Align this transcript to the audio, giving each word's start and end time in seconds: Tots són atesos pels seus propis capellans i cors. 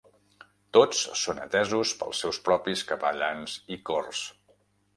Tots 0.77 1.01
són 1.23 1.41
atesos 1.43 1.93
pels 2.01 2.23
seus 2.25 2.41
propis 2.49 2.83
capellans 2.93 3.57
i 3.77 3.81
cors. 3.91 4.27